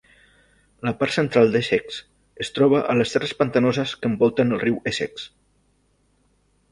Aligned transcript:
La 0.87 0.91
part 1.01 1.13
central 1.15 1.51
d'Essex 1.55 1.99
es 2.45 2.49
troba 2.55 2.81
a 2.93 2.95
les 3.01 3.13
terres 3.15 3.33
pantanoses 3.41 3.93
que 3.99 4.11
envolten 4.13 4.57
el 4.57 4.63
riu 4.65 4.79
Essex. 4.93 5.27